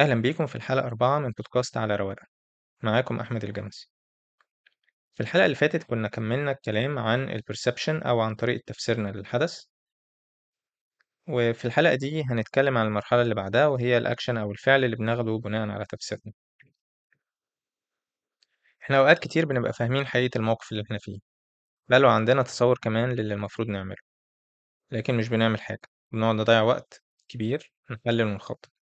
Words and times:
أهلا 0.00 0.14
بيكم 0.22 0.46
في 0.46 0.56
الحلقة 0.56 0.86
أربعة 0.86 1.18
من 1.18 1.30
بودكاست 1.30 1.76
على 1.76 1.96
رواقة 1.96 2.26
معاكم 2.82 3.20
أحمد 3.20 3.44
الجمسي 3.44 3.90
في 5.14 5.20
الحلقة 5.22 5.44
اللي 5.44 5.56
فاتت 5.56 5.82
كنا 5.84 6.08
كملنا 6.08 6.50
الكلام 6.52 6.98
عن 6.98 7.28
ال 7.30 7.36
perception 7.36 8.02
أو 8.02 8.20
عن 8.20 8.34
طريقة 8.34 8.62
تفسيرنا 8.66 9.08
للحدث. 9.08 9.64
وفي 11.28 11.64
الحلقة 11.64 11.94
دي 11.94 12.22
هنتكلم 12.30 12.78
عن 12.78 12.86
المرحلة 12.86 13.22
اللي 13.22 13.34
بعدها 13.34 13.66
وهي 13.66 13.98
الأكشن 13.98 14.36
أو 14.36 14.50
الفعل 14.52 14.84
اللي 14.84 14.96
بناخده 14.96 15.38
بناء 15.44 15.68
على 15.68 15.84
تفسيرنا. 15.84 16.32
إحنا 18.82 18.98
أوقات 18.98 19.18
كتير 19.18 19.46
بنبقى 19.46 19.72
فاهمين 19.72 20.06
حقيقة 20.06 20.38
الموقف 20.38 20.72
اللي 20.72 20.82
إحنا 20.82 20.98
فيه 20.98 21.18
بل 21.88 22.04
وعندنا 22.04 22.42
تصور 22.42 22.78
كمان 22.78 23.12
للي 23.12 23.34
المفروض 23.34 23.68
نعمله. 23.68 23.96
لكن 24.90 25.14
مش 25.16 25.28
بنعمل 25.28 25.60
حاجة 25.60 25.80
بنقعد 26.12 26.34
نضيع 26.34 26.62
وقت 26.62 27.02
كبير 27.28 27.72
نحلل 27.90 28.22
ونخطط. 28.26 28.79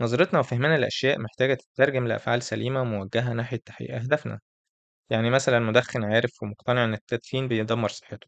نظرتنا 0.00 0.40
وفهمنا 0.40 0.76
للأشياء 0.78 1.18
محتاجة 1.18 1.54
تترجم 1.54 2.06
لأفعال 2.06 2.42
سليمة 2.42 2.84
موجهة 2.84 3.32
ناحية 3.32 3.56
تحقيق 3.56 3.94
أهدافنا. 3.94 4.40
يعني 5.10 5.30
مثلا 5.30 5.58
مدخن 5.60 6.04
عارف 6.04 6.30
ومقتنع 6.42 6.84
إن 6.84 6.94
التدخين 6.94 7.48
بيدمر 7.48 7.88
صحته. 7.88 8.26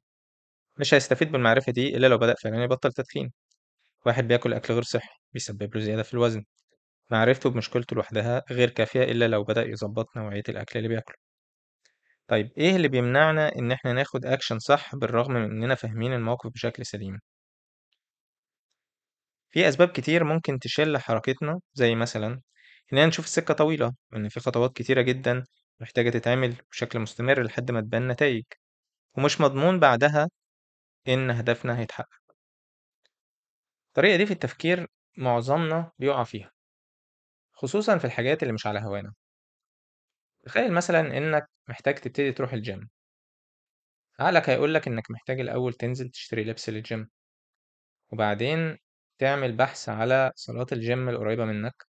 مش 0.81 0.95
هيستفيد 0.95 1.33
بالمعرفة 1.33 1.73
دي 1.73 1.97
إلا 1.97 2.07
لو 2.07 2.19
بدأ 2.19 2.35
فعلا 2.45 2.65
يبطل 2.65 2.93
تدخين. 2.93 3.33
واحد 4.07 4.29
بياكل 4.29 4.55
أكل 4.55 4.75
غير 4.75 4.83
صحي 4.83 5.19
بيسبب 5.35 5.77
له 5.77 5.83
زيادة 5.83 6.03
في 6.03 6.15
الوزن. 6.15 6.45
معرفته 7.11 7.51
بمشكلته 7.51 7.97
لوحدها 7.97 8.43
غير 8.51 8.71
كافية 8.71 9.03
إلا 9.05 9.29
لو 9.29 9.45
بدأ 9.45 9.63
يظبط 9.65 10.17
نوعية 10.17 10.45
الأكل 10.49 10.79
اللي 10.79 10.89
بياكله. 10.89 11.17
طيب 12.29 12.53
إيه 12.59 12.77
اللي 12.77 12.89
بيمنعنا 12.89 13.57
إن 13.57 13.73
إحنا 13.73 13.93
ناخد 13.93 14.27
أكشن 14.27 14.59
صح 14.59 14.97
بالرغم 14.97 15.33
من 15.33 15.45
إننا 15.45 15.75
فاهمين 15.75 16.13
الموقف 16.13 16.51
بشكل 16.51 16.87
سليم؟ 16.87 17.19
في 19.55 19.69
أسباب 19.69 19.89
كتير 19.89 20.25
ممكن 20.25 20.59
تشل 20.59 20.99
حركتنا 20.99 21.61
زي 21.75 21.95
مثلا 21.95 22.41
إننا 22.93 23.07
نشوف 23.07 23.25
السكة 23.25 23.55
طويلة 23.55 23.93
وإن 24.13 24.29
في 24.29 24.41
خطوات 24.41 24.77
كتيرة 24.77 25.03
جدا 25.03 25.45
محتاجة 25.81 26.11
تتعمل 26.11 26.57
بشكل 26.71 26.99
مستمر 26.99 27.43
لحد 27.43 27.71
ما 27.71 27.81
تبان 27.81 28.09
نتائج 28.09 28.45
ومش 29.19 29.41
مضمون 29.41 29.81
بعدها 29.81 30.29
إن 31.09 31.31
هدفنا 31.31 31.79
هيتحقق. 31.81 32.21
الطريقة 33.89 34.17
دي 34.17 34.27
في 34.27 34.33
التفكير 34.33 34.87
معظمنا 35.19 35.93
بيقع 35.99 36.25
فيها 36.25 36.51
خصوصا 37.53 37.99
في 37.99 38.05
الحاجات 38.05 38.43
اللي 38.43 38.55
مش 38.55 38.67
على 38.67 38.81
هوانا. 38.81 39.15
تخيل 40.47 40.73
مثلا 40.73 41.01
إنك 41.01 41.47
محتاج 41.69 41.95
تبتدي 41.95 42.33
تروح 42.33 42.53
الجيم 42.53 42.89
عقلك 44.21 44.51
هيقولك 44.51 44.87
إنك 44.89 45.11
محتاج 45.11 45.41
الأول 45.41 45.75
تنزل 45.75 46.09
تشتري 46.11 46.45
لبس 46.45 46.69
للجيم 46.71 47.09
وبعدين 48.13 48.79
تعمل 49.19 49.57
بحث 49.57 49.89
على 49.89 50.33
صالات 50.37 50.73
الجيم 50.73 51.09
القريبة 51.09 51.45
منك 51.45 51.87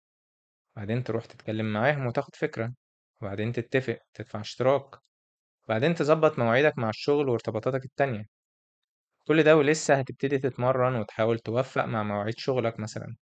وبعدين 0.75 1.03
تروح 1.03 1.25
تتكلم 1.25 1.73
معاهم 1.73 2.07
وتاخد 2.07 2.35
فكرة 2.35 2.73
وبعدين 3.21 3.51
تتفق 3.53 3.99
تدفع 4.13 4.41
اشتراك 4.41 4.95
وبعدين 5.65 5.95
تظبط 5.95 6.39
مواعيدك 6.39 6.77
مع 6.79 6.89
الشغل 6.89 7.29
وارتباطاتك 7.29 7.85
التانية. 7.85 8.25
كل 9.27 9.43
ده 9.43 9.57
ولسه 9.57 9.95
هتبتدي 9.95 10.37
تتمرن 10.39 10.95
وتحاول 10.95 11.39
توفق 11.39 11.85
مع 11.85 12.03
مواعيد 12.03 12.37
شغلك 12.37 12.79
مثلا. 12.79 13.15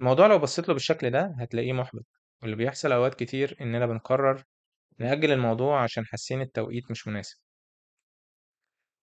الموضوع 0.00 0.26
لو 0.26 0.38
بصيت 0.38 0.68
له 0.68 0.74
بالشكل 0.74 1.10
ده 1.10 1.34
هتلاقيه 1.40 1.72
محبط 1.72 2.04
واللي 2.42 2.56
بيحصل 2.56 2.92
أوقات 2.92 3.14
كتير 3.14 3.56
إننا 3.60 3.86
بنقرر 3.86 4.44
نأجل 4.98 5.32
الموضوع 5.32 5.82
عشان 5.82 6.06
حاسين 6.06 6.40
التوقيت 6.40 6.90
مش 6.90 7.08
مناسب. 7.08 7.38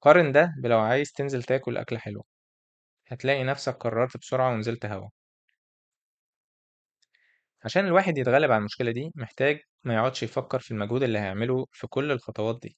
قارن 0.03 0.31
ده 0.31 0.53
بلو 0.63 0.79
عايز 0.79 1.11
تنزل 1.11 1.43
تاكل 1.43 1.77
أكلة 1.77 1.99
حلوة. 1.99 2.23
هتلاقي 3.07 3.43
نفسك 3.43 3.73
قررت 3.73 4.17
بسرعة 4.17 4.49
ونزلت 4.53 4.85
هوا. 4.85 5.09
عشان 7.65 7.85
الواحد 7.85 8.17
يتغلب 8.17 8.51
على 8.51 8.59
المشكلة 8.59 8.91
دي 8.91 9.11
محتاج 9.15 9.59
ما 9.83 9.95
يقعدش 9.95 10.23
يفكر 10.23 10.59
في 10.59 10.71
المجهود 10.71 11.03
اللي 11.03 11.19
هيعمله 11.19 11.65
في 11.71 11.87
كل 11.87 12.11
الخطوات 12.11 12.59
دي 12.61 12.77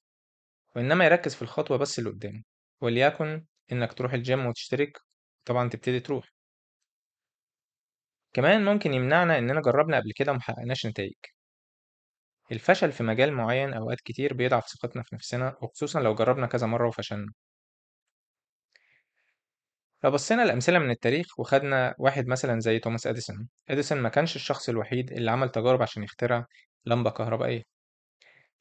وإنما 0.76 1.04
يركز 1.04 1.34
في 1.34 1.42
الخطوة 1.42 1.78
بس 1.78 1.98
اللي 1.98 2.10
قدامه 2.10 2.42
وليكن 2.80 3.44
إنك 3.72 3.92
تروح 3.92 4.12
الجيم 4.12 4.46
وتشترك 4.46 4.98
طبعا 5.44 5.68
تبتدي 5.68 6.00
تروح. 6.00 6.28
كمان 8.32 8.64
ممكن 8.64 8.94
يمنعنا 8.94 9.38
إننا 9.38 9.60
جربنا 9.60 9.96
قبل 10.00 10.12
كده 10.16 10.32
ومحققناش 10.32 10.86
نتائج. 10.86 11.14
الفشل 12.52 12.92
في 12.92 13.02
مجال 13.02 13.32
معين 13.32 13.74
أوقات 13.74 14.00
كتير 14.00 14.34
بيضعف 14.34 14.66
ثقتنا 14.68 15.02
في 15.02 15.14
نفسنا 15.14 15.56
وخصوصا 15.62 16.00
لو 16.00 16.14
جربنا 16.14 16.46
كذا 16.46 16.66
مرة 16.66 16.88
وفشلنا. 16.88 17.32
لو 20.04 20.10
بصينا 20.10 20.42
لأمثلة 20.42 20.78
من 20.78 20.90
التاريخ 20.90 21.40
وخدنا 21.40 21.94
واحد 21.98 22.26
مثلا 22.26 22.60
زي 22.60 22.78
توماس 22.78 23.06
أديسون. 23.06 23.48
أديسون 23.68 23.98
ما 24.00 24.08
كانش 24.08 24.36
الشخص 24.36 24.68
الوحيد 24.68 25.12
اللي 25.12 25.30
عمل 25.30 25.48
تجارب 25.48 25.82
عشان 25.82 26.02
يخترع 26.02 26.46
لمبة 26.86 27.10
كهربائية. 27.10 27.62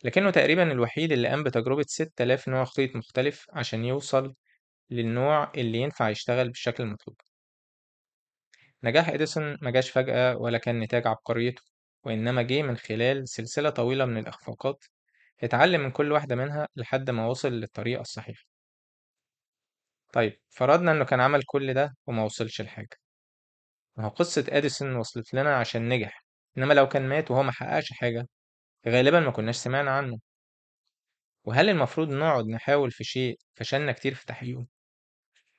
لكنه 0.03 0.31
تقريبا 0.31 0.71
الوحيد 0.71 1.11
اللي 1.11 1.27
قام 1.27 1.43
بتجربة 1.43 1.83
6000 1.87 2.47
نوع 2.47 2.65
خيط 2.65 2.95
مختلف 2.95 3.45
عشان 3.53 3.85
يوصل 3.85 4.33
للنوع 4.89 5.51
اللي 5.57 5.77
ينفع 5.77 6.09
يشتغل 6.09 6.47
بالشكل 6.47 6.83
المطلوب. 6.83 7.17
نجاح 8.83 9.09
إديسون 9.09 9.57
ما 9.61 9.71
جاش 9.71 9.89
فجأة 9.89 10.37
ولا 10.37 10.57
كان 10.57 10.79
نتاج 10.79 11.07
عبقريته 11.07 11.61
وإنما 12.03 12.41
جه 12.41 12.61
من 12.61 12.77
خلال 12.77 13.29
سلسلة 13.29 13.69
طويلة 13.69 14.05
من 14.05 14.17
الإخفاقات 14.17 14.85
اتعلم 15.43 15.81
من 15.81 15.91
كل 15.91 16.11
واحدة 16.11 16.35
منها 16.35 16.67
لحد 16.75 17.09
ما 17.09 17.27
وصل 17.27 17.53
للطريقة 17.53 18.01
الصحيحة. 18.01 18.56
طيب 20.17 20.39
فرضنا 20.49 20.91
إنه 20.91 21.05
كان 21.05 21.21
عمل 21.21 21.43
كل 21.43 21.73
ده 21.73 21.95
وما 22.07 22.23
وصلش 22.23 22.61
لحاجة. 22.61 22.89
ما 23.97 24.05
هو 24.05 24.09
قصة 24.09 24.45
أديسون 24.49 24.95
وصلت 24.95 25.33
لنا 25.33 25.57
عشان 25.57 25.89
نجح 25.89 26.25
إنما 26.57 26.73
لو 26.73 26.87
كان 26.87 27.09
مات 27.09 27.31
وهو 27.31 27.43
ما 27.43 27.51
حققش 27.51 27.93
حاجة 27.93 28.27
غالبا 28.87 29.19
ما 29.19 29.31
كناش 29.31 29.55
سمعنا 29.57 29.91
عنه. 29.91 30.19
وهل 31.45 31.69
المفروض 31.69 32.09
نقعد 32.09 32.45
نحاول 32.47 32.91
في 32.91 33.03
شيء 33.03 33.39
فشلنا 33.55 33.91
كتير 33.91 34.13
في 34.15 34.25
تحقيقه؟ 34.25 34.65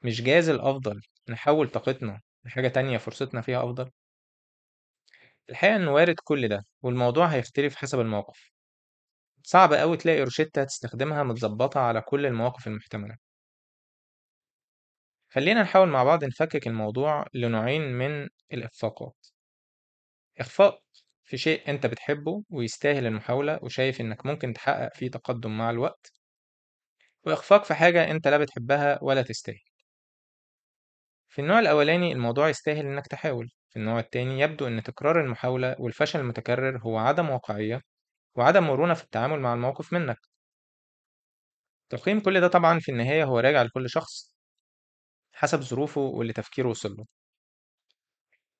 مش 0.02 0.22
جاز 0.22 0.48
الأفضل 0.48 1.00
نحول 1.28 1.70
طاقتنا 1.70 2.20
لحاجة 2.44 2.68
تانية 2.68 2.98
فرصتنا 2.98 3.40
فيها 3.40 3.64
أفضل؟ 3.64 3.90
الحقيقة 5.50 5.76
إنه 5.76 5.92
وارد 5.92 6.16
كل 6.24 6.48
ده 6.48 6.66
والموضوع 6.82 7.26
هيختلف 7.26 7.76
حسب 7.76 8.00
الموقف 8.00 8.50
صعب 9.44 9.72
أوي 9.72 9.96
تلاقي 9.96 10.22
روشتة 10.22 10.64
تستخدمها 10.64 11.22
متظبطة 11.22 11.80
على 11.80 12.00
كل 12.00 12.26
المواقف 12.26 12.66
المحتملة. 12.66 13.27
خلينا 15.30 15.62
نحاول 15.62 15.88
مع 15.88 16.04
بعض 16.04 16.24
نفكك 16.24 16.66
الموضوع 16.66 17.26
لنوعين 17.34 17.82
من 17.82 18.28
الإخفاقات 18.52 19.26
إخفاق 20.38 20.82
في 21.24 21.36
شيء 21.38 21.70
أنت 21.70 21.86
بتحبه 21.86 22.42
ويستاهل 22.50 23.06
المحاولة 23.06 23.58
وشايف 23.62 24.00
إنك 24.00 24.26
ممكن 24.26 24.52
تحقق 24.52 24.94
فيه 24.94 25.10
تقدم 25.10 25.58
مع 25.58 25.70
الوقت 25.70 26.12
وإخفاق 27.26 27.64
في 27.64 27.74
حاجة 27.74 28.10
أنت 28.10 28.28
لا 28.28 28.38
بتحبها 28.38 28.98
ولا 29.02 29.22
تستاهل. 29.22 29.60
في 31.28 31.40
النوع 31.40 31.58
الأولاني 31.58 32.12
الموضوع 32.12 32.48
يستاهل 32.48 32.86
إنك 32.86 33.06
تحاول 33.06 33.48
في 33.70 33.76
النوع 33.78 33.98
التاني 33.98 34.40
يبدو 34.40 34.66
إن 34.66 34.82
تكرار 34.82 35.20
المحاولة 35.20 35.76
والفشل 35.78 36.20
المتكرر 36.20 36.78
هو 36.78 36.98
عدم 36.98 37.30
واقعية 37.30 37.80
وعدم 38.36 38.64
مرونة 38.64 38.94
في 38.94 39.04
التعامل 39.04 39.40
مع 39.40 39.54
الموقف 39.54 39.92
منك. 39.92 40.18
تقييم 41.90 42.20
كل 42.20 42.40
ده 42.40 42.48
طبعا 42.48 42.78
في 42.78 42.90
النهاية 42.92 43.24
هو 43.24 43.38
راجع 43.38 43.62
لكل 43.62 43.90
شخص 43.90 44.37
حسب 45.38 45.60
ظروفه 45.60 46.00
واللي 46.00 46.32
تفكيره 46.32 46.68
وصل 46.68 46.90
له. 46.98 47.06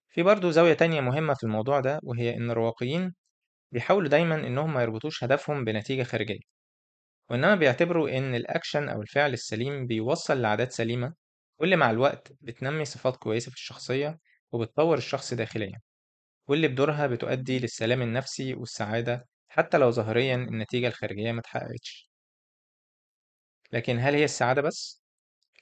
في 0.09 0.23
برضه 0.23 0.51
زاوية 0.51 0.75
تانية 0.75 1.01
مهمة 1.01 1.35
في 1.35 1.45
الموضوع 1.45 1.81
ده 1.81 2.01
وهي 2.03 2.37
إن 2.37 2.51
الرواقيين 2.51 3.15
بيحاولوا 3.73 4.09
دايما 4.11 4.35
إنهم 4.37 4.75
ما 4.75 4.83
يربطوش 4.83 5.25
هدفهم 5.25 5.65
بنتيجة 5.65 6.03
خارجية. 6.03 6.41
وإنما 7.31 7.55
بيعتبروا 7.55 8.11
إن 8.19 8.35
الأكشن 8.35 8.89
أو 8.89 9.03
الفعل 9.03 9.33
السليم 9.33 9.87
بيوصل 9.87 10.43
لعادات 10.43 10.73
سليمة 10.73 11.15
واللي 11.61 11.77
مع 11.77 11.91
الوقت 11.91 12.33
بتنمي 12.43 12.85
صفات 12.85 13.17
كويسة 13.17 13.51
في 13.51 13.57
الشخصية 13.57 14.19
وبتطور 14.53 14.99
الشخص 14.99 15.35
داخليا. 15.35 15.81
واللي 16.49 16.69
بدورها 16.69 17.07
بتؤدي 17.07 17.59
للسلام 17.59 18.03
النفسي 18.03 18.55
والسعادة 18.55 19.29
حتى 19.49 19.79
لو 19.79 19.91
ظاهريا 19.91 20.37
النتيجة 20.37 20.89
الخارجية 20.89 21.33
متحققتش 21.33 22.11
لكن 23.73 23.99
هل 23.99 24.15
هي 24.15 24.25
السعادة 24.25 24.63
بس؟ 24.63 25.03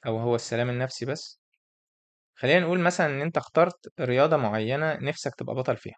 أو 0.07 0.19
هو 0.19 0.35
السلام 0.35 0.71
النفسي 0.71 1.07
بس؟ 1.07 1.41
خلينا 2.35 2.61
نقول 2.61 2.81
مثلا 2.81 3.07
إن 3.07 3.21
أنت 3.23 3.37
اخترت 3.37 4.01
رياضة 4.01 4.37
معينة 4.37 4.95
نفسك 4.95 5.35
تبقى 5.35 5.55
بطل 5.55 5.77
فيها. 5.77 5.97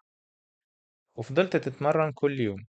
وفضلت 1.15 1.57
تتمرن 1.57 2.11
كل 2.11 2.39
يوم. 2.39 2.65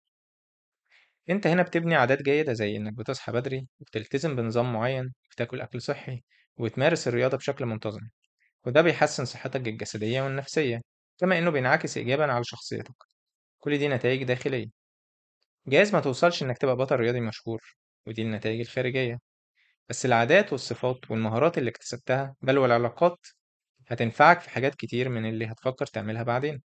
أنت 1.30 1.46
هنا 1.46 1.62
بتبني 1.62 1.94
عادات 1.94 2.22
جيدة 2.22 2.52
زي 2.52 2.76
إنك 2.76 2.92
بتصحى 2.92 3.32
بدري 3.32 3.66
وبتلتزم 3.80 4.36
بنظام 4.36 4.72
معين 4.72 5.12
بتاكل 5.30 5.60
أكل 5.60 5.82
صحي 5.82 6.22
وتمارس 6.56 7.08
الرياضة 7.08 7.36
بشكل 7.36 7.66
منتظم. 7.66 8.00
وده 8.66 8.82
بيحسن 8.82 9.24
صحتك 9.24 9.68
الجسدية 9.68 10.22
والنفسية 10.22 10.82
كما 11.18 11.38
إنه 11.38 11.50
بينعكس 11.50 11.96
إيجابا 11.96 12.32
على 12.32 12.44
شخصيتك. 12.44 12.94
كل 13.58 13.78
دي 13.78 13.88
نتائج 13.88 14.24
داخلية. 14.24 14.66
جايز 15.68 15.94
ما 15.94 16.00
توصلش 16.00 16.42
إنك 16.42 16.58
تبقى 16.58 16.76
بطل 16.76 16.96
رياضي 16.96 17.20
مشهور 17.20 17.60
ودي 18.06 18.22
النتائج 18.22 18.60
الخارجية. 18.60 19.18
بس 19.90 20.06
العادات 20.06 20.52
والصفات 20.52 21.10
والمهارات 21.10 21.58
اللي 21.58 21.70
اكتسبتها 21.70 22.36
بل 22.42 22.58
والعلاقات 22.58 23.26
هتنفعك 23.88 24.40
في 24.40 24.50
حاجات 24.50 24.74
كتير 24.74 25.08
من 25.08 25.26
اللي 25.28 25.46
هتفكر 25.46 25.86
تعملها 25.86 26.22
بعدين. 26.22 26.62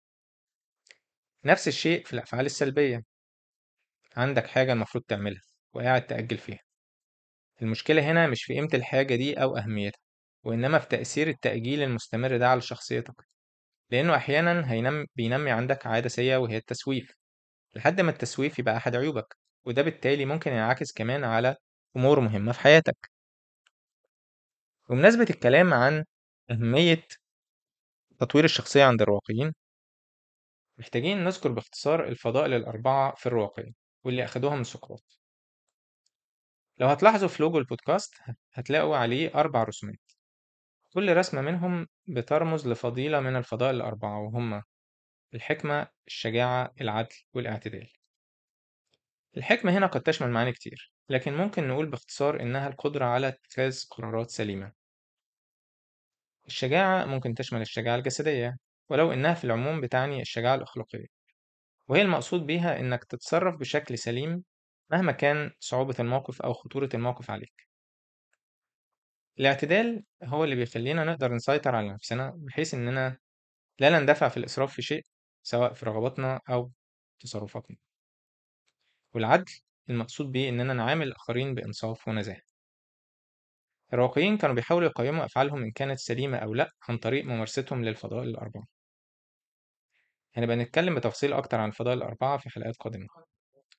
نفس 1.45 1.69
الشيء 1.69 2.05
في 2.05 2.13
الأفعال 2.13 2.47
السلبية. 2.47 3.03
عندك 4.17 4.47
حاجة 4.47 4.73
المفروض 4.73 5.05
تعملها 5.05 5.43
وقاعد 5.75 6.07
تأجل 6.07 6.39
فيها. 6.39 6.59
المشكلة 7.63 8.11
هنا 8.11 8.27
مش 8.27 8.45
في 8.45 8.55
قيمة 8.55 8.69
الحاجة 8.75 9.15
دي 9.17 9.43
أو 9.43 9.57
أهميتها 9.57 10.01
وإنما 10.45 10.79
في 10.79 10.89
تأثير 10.89 11.29
التأجيل 11.29 11.83
المستمر 11.83 12.37
ده 12.37 12.49
على 12.49 12.61
شخصيتك. 12.61 13.15
لأنه 13.91 14.17
أحيانا 14.17 14.73
هينم 14.73 15.07
بينمي 15.17 15.51
عندك 15.51 15.87
عادة 15.87 16.09
سيئة 16.09 16.37
وهي 16.37 16.57
التسويف. 16.57 17.13
لحد 17.77 18.01
ما 18.01 18.11
التسويف 18.11 18.59
يبقى 18.59 18.77
أحد 18.77 18.97
عيوبك 18.97 19.37
وده 19.67 19.83
بالتالي 19.83 20.25
ممكن 20.25 20.53
ينعكس 20.53 20.93
كمان 20.93 21.25
على 21.25 21.57
أمور 21.97 22.21
مهمة 22.21 22.53
في 22.53 22.61
حياتك. 22.61 23.12
بمناسبة 24.90 25.26
الكلام 25.31 25.75
عن 25.75 26.05
أهمية 26.50 27.06
تطوير 28.19 28.44
الشخصية 28.44 28.84
عند 28.84 29.02
الرواقيين 29.02 29.52
محتاجين 30.79 31.25
نذكر 31.25 31.52
باختصار 31.52 32.08
الفضائل 32.08 32.55
الأربعة 32.55 33.14
في 33.14 33.26
الرواقية 33.26 33.73
واللي 34.05 34.25
أخدوها 34.25 34.56
من 34.56 34.64
سقراط. 34.64 35.20
لو 36.79 36.87
هتلاحظوا 36.87 37.29
في 37.29 37.43
لوجو 37.43 37.58
البودكاست 37.58 38.14
هتلاقوا 38.52 38.96
عليه 38.96 39.34
أربع 39.34 39.62
رسومات. 39.62 40.12
كل 40.93 41.17
رسمة 41.17 41.40
منهم 41.40 41.87
بترمز 42.06 42.69
لفضيلة 42.69 43.20
من 43.20 43.37
الفضائل 43.37 43.75
الأربعة 43.76 44.20
وهما 44.20 44.62
الحكمة 45.35 45.88
الشجاعة 46.06 46.75
العدل 46.81 47.17
والاعتدال. 47.35 48.01
الحكمة 49.37 49.73
هنا 49.79 49.87
قد 49.87 50.02
تشمل 50.02 50.31
معاني 50.31 50.52
كتير 50.52 50.93
لكن 51.08 51.32
ممكن 51.37 51.69
نقول 51.69 51.87
باختصار 51.90 52.40
إنها 52.40 52.69
القدرة 52.69 53.05
على 53.05 53.29
اتخاذ 53.29 53.84
قرارات 53.90 54.31
سليمة. 54.31 54.73
الشجاعة 56.46 57.05
ممكن 57.05 57.34
تشمل 57.34 57.61
الشجاعة 57.61 57.96
الجسدية 57.96 58.56
ولو 58.88 59.12
إنها 59.12 59.34
في 59.34 59.44
العموم 59.44 59.81
بتعني 59.81 60.20
الشجاعة 60.23 60.55
الأخلاقية. 60.55 61.06
وهي 61.88 62.02
المقصود 62.02 62.46
بيها 62.46 62.81
إنك 62.81 63.05
تتصرف 63.05 63.56
بشكل 63.61 63.99
سليم 63.99 64.44
مهما 64.90 65.12
كان 65.12 65.50
صعوبة 65.61 65.94
الموقف 66.00 66.43
أو 66.43 66.52
خطورة 66.52 66.88
الموقف 66.94 67.31
عليك. 67.31 67.69
الاعتدال 69.40 70.05
هو 70.25 70.44
اللي 70.44 70.55
بيخلينا 70.56 71.05
نقدر 71.05 71.35
نسيطر 71.35 71.75
على 71.75 71.93
نفسنا 71.93 72.32
بحيث 72.37 72.75
إننا 72.75 73.19
لا 73.81 74.00
نندفع 74.00 74.28
في 74.28 74.37
الإسراف 74.37 74.75
في 74.75 74.82
شيء 74.82 75.06
سواء 75.43 75.73
في 75.73 75.87
رغباتنا 75.87 76.40
أو 76.50 76.73
تصرفاتنا. 77.20 77.92
والعدل 79.14 79.53
المقصود 79.91 80.32
بيه 80.32 80.49
إننا 80.49 80.75
نعامل 80.75 81.06
الآخرين 81.09 81.55
بإنصاف 81.55 82.09
ونزاهة. 82.09 82.43
الرواقيين 83.93 84.37
كانوا 84.37 84.55
بيحاولوا 84.55 84.88
يقيموا 84.88 85.25
أفعالهم 85.25 85.62
إن 85.62 85.70
كانت 85.70 85.99
سليمة 85.99 86.38
أو 86.38 86.55
لأ 86.55 86.70
عن 86.88 86.99
طريق 86.99 87.25
ممارستهم 87.25 87.85
للفضائل 87.85 88.29
الأربعة. 88.29 88.64
هنبقى 90.35 90.56
نتكلم 90.56 90.94
بتفصيل 90.94 91.32
أكتر 91.32 91.61
عن 91.61 91.69
الفضائل 91.69 91.99
الأربعة 91.99 92.38
في 92.38 92.50
حلقات 92.50 92.76
قادمة. 92.76 93.06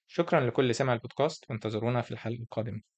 شكرا 0.07 0.39
لكل 0.39 0.75
سمع 0.75 0.94
البودكاست 0.94 1.45
وانتظرونا 1.50 2.01
في 2.01 2.12
الحلقة 2.12 2.41
القادمة. 2.44 2.93